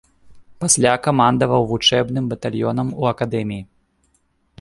Пасля 0.61 0.93
камандаваў 1.07 1.67
вучэбным 1.71 2.31
батальёнам 2.31 2.87
у 3.03 3.07
акадэміі. 3.11 3.63